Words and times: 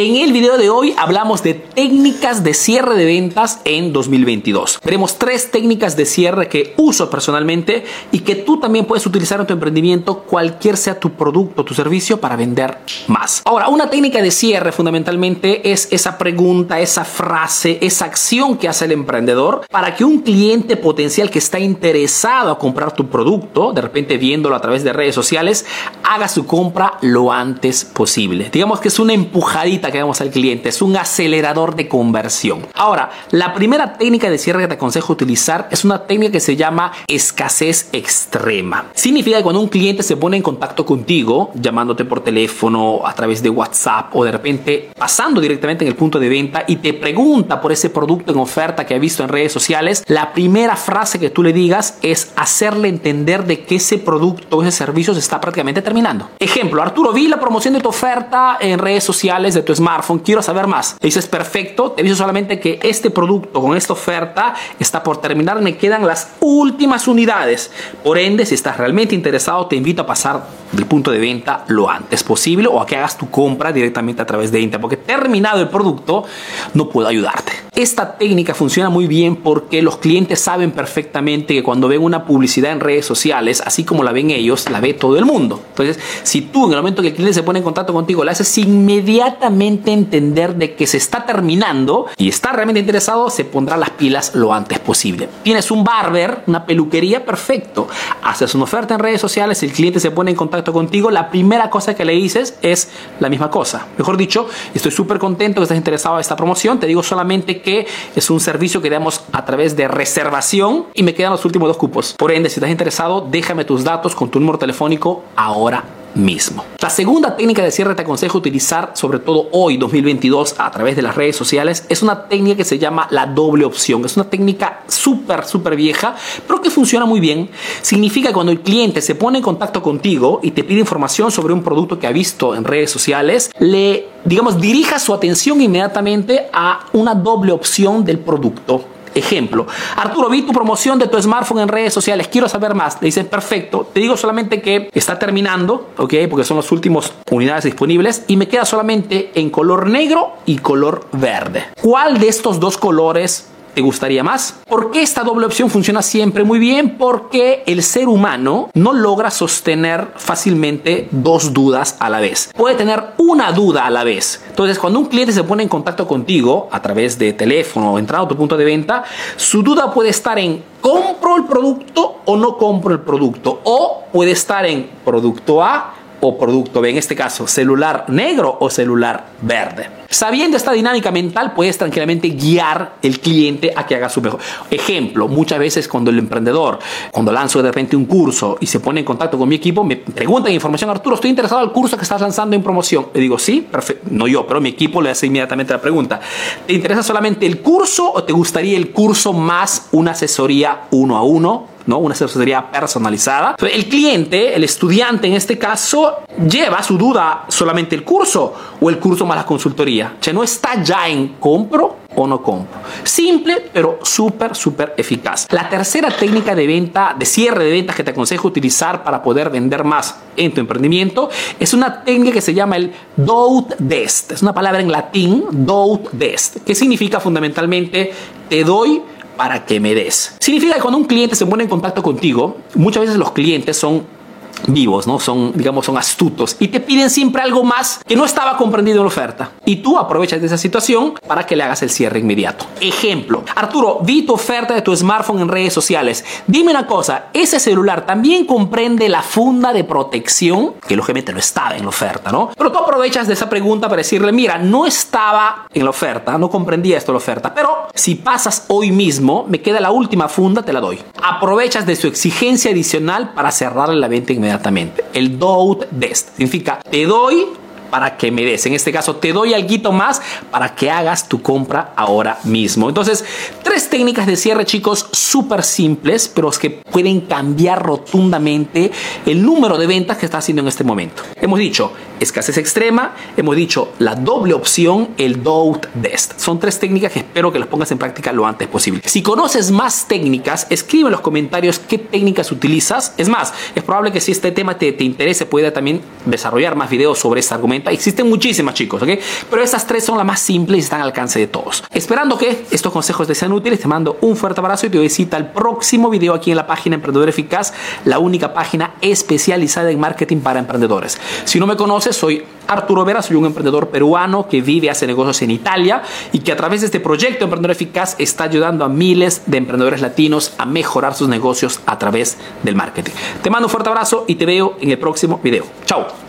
En 0.00 0.14
el 0.14 0.32
video 0.32 0.56
de 0.58 0.70
hoy 0.70 0.94
hablamos 0.96 1.42
de 1.42 1.54
técnicas 1.54 2.44
de 2.44 2.54
cierre 2.54 2.94
de 2.94 3.04
ventas 3.04 3.58
en 3.64 3.92
2022. 3.92 4.78
Veremos 4.84 5.18
tres 5.18 5.50
técnicas 5.50 5.96
de 5.96 6.06
cierre 6.06 6.48
que 6.48 6.72
uso 6.76 7.10
personalmente 7.10 7.84
y 8.12 8.20
que 8.20 8.36
tú 8.36 8.60
también 8.60 8.84
puedes 8.84 9.04
utilizar 9.06 9.40
en 9.40 9.48
tu 9.48 9.54
emprendimiento, 9.54 10.20
cualquier 10.20 10.76
sea 10.76 11.00
tu 11.00 11.14
producto 11.14 11.62
o 11.62 11.64
tu 11.64 11.74
servicio, 11.74 12.20
para 12.20 12.36
vender 12.36 12.78
más. 13.08 13.42
Ahora, 13.44 13.66
una 13.66 13.90
técnica 13.90 14.22
de 14.22 14.30
cierre 14.30 14.70
fundamentalmente 14.70 15.72
es 15.72 15.88
esa 15.90 16.16
pregunta, 16.16 16.78
esa 16.78 17.04
frase, 17.04 17.78
esa 17.80 18.04
acción 18.04 18.56
que 18.56 18.68
hace 18.68 18.84
el 18.84 18.92
emprendedor 18.92 19.66
para 19.68 19.96
que 19.96 20.04
un 20.04 20.20
cliente 20.20 20.76
potencial 20.76 21.28
que 21.28 21.40
está 21.40 21.58
interesado 21.58 22.52
a 22.52 22.58
comprar 22.60 22.92
tu 22.92 23.08
producto, 23.08 23.72
de 23.72 23.80
repente 23.80 24.16
viéndolo 24.16 24.54
a 24.54 24.60
través 24.60 24.84
de 24.84 24.92
redes 24.92 25.16
sociales, 25.16 25.66
haga 26.04 26.28
su 26.28 26.46
compra 26.46 26.98
lo 27.00 27.32
antes 27.32 27.84
posible. 27.84 28.48
Digamos 28.52 28.78
que 28.78 28.86
es 28.86 29.00
una 29.00 29.12
empujadita 29.12 29.87
que 29.90 29.98
damos 29.98 30.20
al 30.20 30.30
cliente, 30.30 30.68
es 30.68 30.82
un 30.82 30.96
acelerador 30.96 31.76
de 31.76 31.88
conversión. 31.88 32.66
Ahora, 32.74 33.10
la 33.30 33.54
primera 33.54 33.94
técnica 33.94 34.30
de 34.30 34.38
cierre 34.38 34.62
que 34.62 34.68
te 34.68 34.74
aconsejo 34.74 35.12
utilizar 35.12 35.68
es 35.70 35.84
una 35.84 36.06
técnica 36.06 36.32
que 36.32 36.40
se 36.40 36.56
llama 36.56 36.92
escasez 37.06 37.88
extrema. 37.92 38.86
Significa 38.94 39.38
que 39.38 39.42
cuando 39.42 39.60
un 39.60 39.68
cliente 39.68 40.02
se 40.02 40.16
pone 40.16 40.36
en 40.36 40.42
contacto 40.42 40.84
contigo, 40.84 41.50
llamándote 41.54 42.04
por 42.04 42.20
teléfono, 42.20 43.00
a 43.04 43.14
través 43.14 43.42
de 43.42 43.50
WhatsApp 43.50 44.14
o 44.14 44.24
de 44.24 44.32
repente 44.32 44.90
pasando 44.96 45.40
directamente 45.40 45.84
en 45.84 45.88
el 45.88 45.96
punto 45.96 46.18
de 46.18 46.28
venta 46.28 46.64
y 46.66 46.76
te 46.76 46.94
pregunta 46.94 47.60
por 47.60 47.72
ese 47.72 47.90
producto 47.90 48.32
en 48.32 48.38
oferta 48.38 48.86
que 48.86 48.94
ha 48.94 48.98
visto 48.98 49.22
en 49.22 49.28
redes 49.28 49.52
sociales, 49.52 50.04
la 50.06 50.32
primera 50.32 50.76
frase 50.76 51.18
que 51.18 51.30
tú 51.30 51.42
le 51.42 51.52
digas 51.52 51.98
es 52.02 52.32
hacerle 52.36 52.88
entender 52.88 53.44
de 53.44 53.64
que 53.64 53.76
ese 53.76 53.98
producto 53.98 54.58
o 54.58 54.62
ese 54.62 54.72
servicio 54.72 55.14
se 55.14 55.20
está 55.20 55.40
prácticamente 55.40 55.82
terminando. 55.82 56.28
Ejemplo, 56.38 56.82
Arturo, 56.82 57.12
vi 57.12 57.28
la 57.28 57.40
promoción 57.40 57.74
de 57.74 57.80
tu 57.80 57.88
oferta 57.88 58.56
en 58.60 58.78
redes 58.78 59.04
sociales 59.04 59.54
de 59.54 59.62
tu 59.68 59.74
smartphone, 59.74 60.20
quiero 60.20 60.40
saber 60.40 60.66
más. 60.66 60.96
Le 60.98 61.08
dices, 61.08 61.26
perfecto, 61.26 61.92
te 61.92 62.00
aviso 62.00 62.16
solamente 62.16 62.58
que 62.58 62.80
este 62.82 63.10
producto 63.10 63.60
con 63.60 63.76
esta 63.76 63.92
oferta 63.92 64.54
está 64.78 65.02
por 65.02 65.18
terminar, 65.18 65.60
me 65.60 65.76
quedan 65.76 66.06
las 66.06 66.30
últimas 66.40 67.06
unidades. 67.06 67.70
Por 68.02 68.16
ende, 68.16 68.46
si 68.46 68.54
estás 68.54 68.78
realmente 68.78 69.14
interesado, 69.14 69.66
te 69.66 69.76
invito 69.76 70.00
a 70.00 70.06
pasar 70.06 70.46
del 70.72 70.86
punto 70.86 71.10
de 71.10 71.18
venta 71.18 71.66
lo 71.68 71.90
antes 71.90 72.24
posible 72.24 72.66
o 72.66 72.80
a 72.80 72.86
que 72.86 72.96
hagas 72.96 73.18
tu 73.18 73.30
compra 73.30 73.70
directamente 73.70 74.22
a 74.22 74.26
través 74.26 74.50
de 74.50 74.58
Internet, 74.60 74.80
porque 74.80 74.96
terminado 74.96 75.60
el 75.60 75.68
producto, 75.68 76.24
no 76.72 76.88
puedo 76.88 77.06
ayudarte. 77.06 77.67
Esta 77.78 78.18
técnica 78.18 78.54
funciona 78.54 78.90
muy 78.90 79.06
bien 79.06 79.36
porque 79.36 79.82
los 79.82 79.98
clientes 79.98 80.40
saben 80.40 80.72
perfectamente 80.72 81.54
que 81.54 81.62
cuando 81.62 81.86
ven 81.86 82.02
una 82.02 82.24
publicidad 82.24 82.72
en 82.72 82.80
redes 82.80 83.06
sociales, 83.06 83.62
así 83.64 83.84
como 83.84 84.02
la 84.02 84.10
ven 84.10 84.32
ellos, 84.32 84.68
la 84.68 84.80
ve 84.80 84.94
todo 84.94 85.16
el 85.16 85.24
mundo. 85.24 85.62
Entonces, 85.68 86.00
si 86.24 86.40
tú 86.40 86.66
en 86.66 86.72
el 86.72 86.78
momento 86.78 87.02
que 87.02 87.08
el 87.10 87.14
cliente 87.14 87.34
se 87.34 87.44
pone 87.44 87.60
en 87.60 87.64
contacto 87.64 87.92
contigo, 87.92 88.24
le 88.24 88.32
haces 88.32 88.58
inmediatamente 88.58 89.92
entender 89.92 90.56
de 90.56 90.74
que 90.74 90.88
se 90.88 90.96
está 90.96 91.24
terminando 91.24 92.06
y 92.16 92.28
está 92.28 92.50
realmente 92.50 92.80
interesado, 92.80 93.30
se 93.30 93.44
pondrá 93.44 93.76
las 93.76 93.90
pilas 93.90 94.34
lo 94.34 94.52
antes 94.52 94.80
posible. 94.80 95.28
Tienes 95.44 95.70
un 95.70 95.84
barber, 95.84 96.42
una 96.48 96.66
peluquería, 96.66 97.24
perfecto. 97.24 97.86
Haces 98.24 98.56
una 98.56 98.64
oferta 98.64 98.94
en 98.94 98.98
redes 98.98 99.20
sociales, 99.20 99.62
el 99.62 99.70
cliente 99.70 100.00
se 100.00 100.10
pone 100.10 100.32
en 100.32 100.36
contacto 100.36 100.72
contigo, 100.72 101.12
la 101.12 101.30
primera 101.30 101.70
cosa 101.70 101.94
que 101.94 102.04
le 102.04 102.14
dices 102.14 102.58
es 102.60 102.88
la 103.20 103.28
misma 103.28 103.52
cosa. 103.52 103.86
Mejor 103.96 104.16
dicho, 104.16 104.48
estoy 104.74 104.90
súper 104.90 105.20
contento 105.20 105.60
que 105.60 105.62
estés 105.62 105.78
interesado 105.78 106.16
en 106.16 106.22
esta 106.22 106.34
promoción. 106.34 106.80
Te 106.80 106.88
digo 106.88 107.04
solamente 107.04 107.60
que 107.60 107.67
es 108.16 108.30
un 108.30 108.40
servicio 108.40 108.80
que 108.80 108.90
damos 108.90 109.22
a 109.32 109.44
través 109.44 109.76
de 109.76 109.88
reservación 109.88 110.86
y 110.94 111.02
me 111.02 111.14
quedan 111.14 111.32
los 111.32 111.44
últimos 111.44 111.68
dos 111.68 111.76
cupos. 111.76 112.14
Por 112.16 112.32
ende, 112.32 112.48
si 112.48 112.56
estás 112.56 112.70
interesado, 112.70 113.26
déjame 113.30 113.64
tus 113.64 113.84
datos 113.84 114.14
con 114.14 114.30
tu 114.30 114.40
número 114.40 114.58
telefónico 114.58 115.24
ahora 115.36 115.97
mismo. 116.14 116.64
La 116.80 116.90
segunda 116.90 117.36
técnica 117.36 117.62
de 117.62 117.70
cierre 117.70 117.94
te 117.94 118.02
aconsejo 118.02 118.38
utilizar, 118.38 118.92
sobre 118.94 119.18
todo 119.18 119.48
hoy 119.52 119.76
2022, 119.76 120.56
a 120.58 120.70
través 120.70 120.96
de 120.96 121.02
las 121.02 121.14
redes 121.14 121.36
sociales, 121.36 121.84
es 121.88 122.02
una 122.02 122.28
técnica 122.28 122.56
que 122.56 122.64
se 122.64 122.78
llama 122.78 123.06
la 123.10 123.26
doble 123.26 123.64
opción. 123.64 124.04
Es 124.04 124.16
una 124.16 124.28
técnica 124.28 124.82
súper, 124.86 125.44
súper 125.44 125.76
vieja, 125.76 126.14
pero 126.46 126.60
que 126.60 126.70
funciona 126.70 127.04
muy 127.04 127.20
bien. 127.20 127.50
Significa 127.82 128.32
cuando 128.32 128.52
el 128.52 128.60
cliente 128.60 129.00
se 129.02 129.14
pone 129.14 129.38
en 129.38 129.44
contacto 129.44 129.82
contigo 129.82 130.40
y 130.42 130.52
te 130.52 130.64
pide 130.64 130.80
información 130.80 131.30
sobre 131.30 131.52
un 131.52 131.62
producto 131.62 131.98
que 131.98 132.06
ha 132.06 132.12
visto 132.12 132.54
en 132.54 132.64
redes 132.64 132.90
sociales, 132.90 133.50
le, 133.58 134.08
digamos, 134.24 134.60
dirija 134.60 134.98
su 134.98 135.12
atención 135.14 135.60
inmediatamente 135.60 136.48
a 136.52 136.86
una 136.92 137.14
doble 137.14 137.52
opción 137.52 138.04
del 138.04 138.18
producto 138.18 138.84
Ejemplo, 139.18 139.66
Arturo, 139.96 140.28
vi 140.28 140.42
tu 140.42 140.52
promoción 140.52 140.98
de 140.98 141.08
tu 141.08 141.20
smartphone 141.20 141.60
en 141.60 141.68
redes 141.68 141.92
sociales, 141.92 142.28
quiero 142.28 142.48
saber 142.48 142.74
más. 142.74 142.98
Le 143.00 143.06
dicen, 143.06 143.26
perfecto, 143.26 143.88
te 143.92 144.00
digo 144.00 144.16
solamente 144.16 144.62
que 144.62 144.90
está 144.94 145.18
terminando, 145.18 145.90
¿ok? 145.96 146.14
Porque 146.30 146.44
son 146.44 146.56
las 146.56 146.70
últimas 146.72 147.12
unidades 147.30 147.64
disponibles 147.64 148.24
y 148.28 148.36
me 148.36 148.48
queda 148.48 148.64
solamente 148.64 149.30
en 149.34 149.50
color 149.50 149.88
negro 149.88 150.34
y 150.46 150.58
color 150.58 151.06
verde. 151.12 151.64
¿Cuál 151.80 152.18
de 152.18 152.28
estos 152.28 152.60
dos 152.60 152.78
colores 152.78 153.48
te 153.78 153.82
gustaría 153.82 154.24
más? 154.24 154.56
¿Por 154.66 154.90
qué 154.90 155.02
esta 155.02 155.22
doble 155.22 155.46
opción 155.46 155.70
funciona 155.70 156.02
siempre 156.02 156.42
muy 156.42 156.58
bien? 156.58 156.98
Porque 156.98 157.62
el 157.64 157.84
ser 157.84 158.08
humano 158.08 158.70
no 158.74 158.92
logra 158.92 159.30
sostener 159.30 160.08
fácilmente 160.16 161.06
dos 161.12 161.52
dudas 161.52 161.94
a 162.00 162.10
la 162.10 162.18
vez. 162.18 162.50
Puede 162.56 162.74
tener 162.74 163.00
una 163.18 163.52
duda 163.52 163.86
a 163.86 163.90
la 163.90 164.02
vez. 164.02 164.42
Entonces, 164.48 164.80
cuando 164.80 164.98
un 164.98 165.06
cliente 165.06 165.32
se 165.32 165.44
pone 165.44 165.62
en 165.62 165.68
contacto 165.68 166.08
contigo 166.08 166.68
a 166.72 166.82
través 166.82 167.20
de 167.20 167.32
teléfono 167.34 167.92
o 167.92 168.00
entrando 168.00 168.24
a 168.26 168.28
tu 168.28 168.36
punto 168.36 168.56
de 168.56 168.64
venta, 168.64 169.04
su 169.36 169.62
duda 169.62 169.94
puede 169.94 170.08
estar 170.08 170.36
en 170.40 170.60
¿compro 170.80 171.36
el 171.36 171.44
producto 171.44 172.22
o 172.24 172.36
no 172.36 172.56
compro 172.56 172.92
el 172.92 173.00
producto? 173.00 173.60
O 173.62 174.06
puede 174.12 174.32
estar 174.32 174.66
en 174.66 174.90
producto 175.04 175.62
A 175.62 175.94
o 176.20 176.38
producto 176.38 176.84
en 176.84 176.96
este 176.96 177.14
caso 177.14 177.46
celular 177.46 178.04
negro 178.08 178.56
o 178.60 178.70
celular 178.70 179.26
verde. 179.42 179.98
Sabiendo 180.10 180.56
esta 180.56 180.72
dinámica 180.72 181.10
mental, 181.10 181.52
puedes 181.52 181.76
tranquilamente 181.76 182.30
guiar 182.30 182.94
el 183.02 183.20
cliente 183.20 183.72
a 183.76 183.84
que 183.84 183.94
haga 183.94 184.08
su 184.08 184.22
mejor. 184.22 184.40
Ejemplo, 184.70 185.28
muchas 185.28 185.58
veces 185.58 185.86
cuando 185.86 186.10
el 186.10 186.18
emprendedor, 186.18 186.78
cuando 187.12 187.30
lanzo 187.30 187.62
de 187.62 187.68
repente 187.68 187.94
un 187.94 188.06
curso 188.06 188.56
y 188.58 188.66
se 188.66 188.80
pone 188.80 189.00
en 189.00 189.06
contacto 189.06 189.36
con 189.36 189.48
mi 189.48 189.56
equipo, 189.56 189.84
me 189.84 189.96
preguntan 189.96 190.52
información, 190.52 190.88
Arturo, 190.88 191.16
estoy 191.16 191.30
interesado 191.30 191.60
al 191.60 191.72
curso 191.72 191.96
que 191.96 192.04
estás 192.04 192.22
lanzando 192.22 192.56
en 192.56 192.62
promoción. 192.62 193.08
Le 193.12 193.20
digo, 193.20 193.38
sí, 193.38 193.60
perfecto. 193.70 194.08
No 194.10 194.26
yo, 194.26 194.46
pero 194.46 194.62
mi 194.62 194.70
equipo 194.70 195.02
le 195.02 195.10
hace 195.10 195.26
inmediatamente 195.26 195.74
la 195.74 195.80
pregunta. 195.80 196.20
¿Te 196.66 196.72
interesa 196.72 197.02
solamente 197.02 197.44
el 197.44 197.60
curso 197.60 198.10
o 198.10 198.24
te 198.24 198.32
gustaría 198.32 198.78
el 198.78 198.92
curso 198.92 199.34
más 199.34 199.88
una 199.92 200.12
asesoría 200.12 200.84
uno 200.90 201.18
a 201.18 201.22
uno? 201.22 201.77
¿No? 201.88 201.98
Una 201.98 202.12
asesoría 202.12 202.70
personalizada. 202.70 203.56
El 203.58 203.86
cliente, 203.86 204.54
el 204.54 204.62
estudiante 204.62 205.26
en 205.26 205.32
este 205.32 205.58
caso, 205.58 206.18
lleva 206.48 206.82
su 206.82 206.98
duda 206.98 207.46
solamente 207.48 207.96
el 207.96 208.04
curso 208.04 208.54
o 208.78 208.90
el 208.90 208.98
curso 208.98 209.24
más 209.24 209.38
la 209.38 209.46
consultoría. 209.46 210.16
O 210.20 210.22
sea, 210.22 210.34
no 210.34 210.44
está 210.44 210.82
ya 210.82 211.08
en 211.08 211.36
compro 211.40 211.96
o 212.14 212.26
no 212.26 212.42
compro. 212.42 212.78
Simple, 213.04 213.70
pero 213.72 214.00
súper, 214.02 214.54
súper 214.54 214.94
eficaz. 214.98 215.46
La 215.50 215.68
tercera 215.68 216.10
técnica 216.10 216.54
de 216.54 216.66
venta, 216.66 217.16
de 217.18 217.24
cierre 217.24 217.64
de 217.64 217.72
ventas 217.72 217.96
que 217.96 218.04
te 218.04 218.10
aconsejo 218.10 218.48
utilizar 218.48 219.02
para 219.02 219.22
poder 219.22 219.48
vender 219.48 219.82
más 219.82 220.16
en 220.36 220.52
tu 220.52 220.60
emprendimiento 220.60 221.30
es 221.58 221.72
una 221.72 222.04
técnica 222.04 222.32
que 222.32 222.40
se 222.42 222.52
llama 222.52 222.76
el 222.76 222.92
do 223.16 223.66
dest. 223.78 224.32
Es 224.32 224.42
una 224.42 224.52
palabra 224.52 224.80
en 224.80 224.92
latín, 224.92 225.44
do 225.50 226.00
dest, 226.12 226.58
que 226.64 226.74
significa 226.74 227.18
fundamentalmente 227.18 228.12
te 228.48 228.64
doy 228.64 229.02
para 229.38 229.64
que 229.64 229.78
me 229.78 229.94
des. 229.94 230.34
Significa 230.40 230.74
que 230.74 230.80
cuando 230.80 230.98
un 230.98 231.04
cliente 231.04 231.36
se 231.36 231.46
pone 231.46 231.62
en 231.62 231.70
contacto 231.70 232.02
contigo, 232.02 232.58
muchas 232.74 233.02
veces 233.02 233.16
los 233.16 233.30
clientes 233.30 233.76
son 233.76 234.17
vivos, 234.66 235.06
¿no? 235.06 235.18
Son, 235.18 235.52
digamos, 235.54 235.86
son 235.86 235.96
astutos 235.96 236.56
y 236.58 236.68
te 236.68 236.80
piden 236.80 237.10
siempre 237.10 237.42
algo 237.42 237.64
más 237.64 238.00
que 238.06 238.16
no 238.16 238.24
estaba 238.24 238.56
comprendido 238.56 238.98
en 238.98 239.04
la 239.04 239.08
oferta. 239.08 239.50
Y 239.64 239.76
tú 239.76 239.98
aprovechas 239.98 240.40
de 240.40 240.46
esa 240.46 240.58
situación 240.58 241.14
para 241.26 241.46
que 241.46 241.56
le 241.56 241.62
hagas 241.62 241.82
el 241.82 241.90
cierre 241.90 242.18
inmediato. 242.18 242.66
Ejemplo, 242.80 243.44
Arturo, 243.54 244.00
vi 244.02 244.22
tu 244.22 244.34
oferta 244.34 244.74
de 244.74 244.82
tu 244.82 244.94
smartphone 244.94 245.40
en 245.40 245.48
redes 245.48 245.72
sociales. 245.72 246.24
Dime 246.46 246.70
una 246.70 246.86
cosa, 246.86 247.26
ese 247.32 247.60
celular 247.60 248.06
también 248.06 248.46
comprende 248.46 249.08
la 249.08 249.22
funda 249.22 249.72
de 249.72 249.84
protección, 249.84 250.74
que 250.86 250.96
lógicamente 250.96 251.32
no 251.32 251.38
estaba 251.38 251.76
en 251.76 251.82
la 251.82 251.88
oferta, 251.88 252.30
¿no? 252.30 252.50
Pero 252.56 252.72
tú 252.72 252.78
aprovechas 252.78 253.26
de 253.26 253.34
esa 253.34 253.48
pregunta 253.48 253.88
para 253.88 253.98
decirle, 253.98 254.32
mira, 254.32 254.58
no 254.58 254.86
estaba 254.86 255.66
en 255.72 255.84
la 255.84 255.90
oferta, 255.90 256.38
no 256.38 256.50
comprendía 256.50 256.98
esto 256.98 257.12
la 257.12 257.18
oferta, 257.18 257.54
pero 257.54 257.88
si 257.94 258.14
pasas 258.14 258.64
hoy 258.68 258.90
mismo, 258.90 259.44
me 259.48 259.60
queda 259.60 259.80
la 259.80 259.90
última 259.90 260.28
funda, 260.28 260.62
te 260.62 260.72
la 260.72 260.80
doy. 260.80 260.98
Aprovechas 261.22 261.86
de 261.86 261.96
su 261.96 262.06
exigencia 262.06 262.70
adicional 262.70 263.32
para 263.34 263.50
cerrarle 263.50 263.96
la 263.96 264.08
venta 264.08 264.32
inmediatamente. 264.32 265.04
El 265.12 265.38
do 265.38 265.78
dest 265.90 266.30
significa 266.36 266.80
te 266.90 267.04
doy 267.04 267.46
para 267.90 268.16
que 268.16 268.30
me 268.30 268.44
des. 268.44 268.66
En 268.66 268.74
este 268.74 268.92
caso, 268.92 269.16
te 269.16 269.32
doy 269.32 269.54
algo 269.54 269.92
más 269.92 270.20
para 270.50 270.74
que 270.74 270.90
hagas 270.90 271.28
tu 271.28 271.40
compra 271.40 271.92
ahora 271.96 272.38
mismo. 272.44 272.88
Entonces, 272.88 273.24
tres 273.62 273.88
técnicas 273.88 274.26
de 274.26 274.36
cierre, 274.36 274.64
chicos, 274.64 275.06
súper 275.12 275.62
simples, 275.62 276.28
pero 276.28 276.48
que 276.58 276.70
pueden 276.70 277.22
cambiar 277.22 277.84
rotundamente 277.84 278.90
el 279.26 279.44
número 279.44 279.76
de 279.76 279.86
ventas 279.86 280.16
que 280.16 280.24
estás 280.24 280.44
haciendo 280.44 280.62
en 280.62 280.68
este 280.68 280.84
momento. 280.84 281.22
Hemos 281.40 281.58
dicho, 281.58 281.92
escasez 282.20 282.56
extrema, 282.56 283.14
hemos 283.36 283.56
dicho 283.56 283.92
la 283.98 284.14
doble 284.14 284.54
opción, 284.54 285.10
el 285.18 285.42
doubt 285.42 285.86
test. 286.00 286.38
Son 286.38 286.58
tres 286.58 286.78
técnicas 286.78 287.12
que 287.12 287.20
espero 287.20 287.52
que 287.52 287.58
las 287.58 287.68
pongas 287.68 287.90
en 287.90 287.98
práctica 287.98 288.32
lo 288.32 288.46
antes 288.46 288.68
posible. 288.68 289.02
Si 289.04 289.22
conoces 289.22 289.70
más 289.70 290.06
técnicas, 290.08 290.66
escribe 290.70 291.06
en 291.06 291.12
los 291.12 291.20
comentarios 291.20 291.78
qué 291.78 291.98
técnicas 291.98 292.50
utilizas. 292.52 293.14
Es 293.18 293.28
más, 293.28 293.52
es 293.74 293.82
probable 293.82 294.12
que 294.12 294.20
si 294.20 294.32
este 294.32 294.52
tema 294.52 294.78
te, 294.78 294.92
te 294.92 295.04
interese, 295.04 295.46
pueda 295.46 295.72
también 295.72 296.00
desarrollar 296.24 296.76
más 296.76 296.88
videos 296.88 297.18
sobre 297.18 297.40
este 297.40 297.54
argumento. 297.54 297.77
Existen 297.86 298.28
muchísimas, 298.28 298.74
chicos, 298.74 299.02
¿ok? 299.02 299.10
Pero 299.50 299.62
estas 299.62 299.86
tres 299.86 300.04
son 300.04 300.16
las 300.16 300.26
más 300.26 300.40
simples 300.40 300.78
y 300.78 300.80
están 300.80 301.00
al 301.00 301.08
alcance 301.08 301.38
de 301.38 301.46
todos. 301.46 301.84
Esperando 301.92 302.38
que 302.38 302.64
estos 302.70 302.92
consejos 302.92 303.26
te 303.26 303.34
sean 303.34 303.52
útiles, 303.52 303.80
te 303.80 303.88
mando 303.88 304.18
un 304.20 304.36
fuerte 304.36 304.60
abrazo 304.60 304.86
y 304.86 304.90
te 304.90 304.98
doy 304.98 305.08
cita 305.08 305.36
al 305.36 305.52
próximo 305.52 306.10
video 306.10 306.34
aquí 306.34 306.50
en 306.50 306.56
la 306.56 306.66
página 306.66 306.96
Emprendedor 306.96 307.28
Eficaz, 307.28 307.72
la 308.04 308.18
única 308.18 308.54
página 308.54 308.94
especializada 309.00 309.90
en 309.90 310.00
marketing 310.00 310.38
para 310.38 310.58
emprendedores. 310.58 311.18
Si 311.44 311.58
no 311.58 311.66
me 311.66 311.76
conoces, 311.76 312.16
soy 312.16 312.44
Arturo 312.66 313.04
Vera, 313.04 313.22
soy 313.22 313.36
un 313.36 313.46
emprendedor 313.46 313.88
peruano 313.88 314.46
que 314.48 314.60
vive, 314.60 314.90
hace 314.90 315.06
negocios 315.06 315.42
en 315.42 315.50
Italia 315.50 316.02
y 316.32 316.40
que 316.40 316.52
a 316.52 316.56
través 316.56 316.80
de 316.82 316.86
este 316.86 317.00
proyecto 317.00 317.44
Emprendedor 317.44 317.72
Eficaz 317.72 318.14
está 318.18 318.44
ayudando 318.44 318.84
a 318.84 318.88
miles 318.88 319.42
de 319.46 319.56
emprendedores 319.58 320.00
latinos 320.00 320.52
a 320.58 320.66
mejorar 320.66 321.14
sus 321.14 321.28
negocios 321.28 321.80
a 321.86 321.98
través 321.98 322.36
del 322.62 322.76
marketing. 322.76 323.12
Te 323.42 323.50
mando 323.50 323.66
un 323.66 323.70
fuerte 323.70 323.88
abrazo 323.88 324.24
y 324.28 324.34
te 324.34 324.46
veo 324.46 324.76
en 324.80 324.90
el 324.90 324.98
próximo 324.98 325.40
video. 325.42 325.64
Chao. 325.86 326.27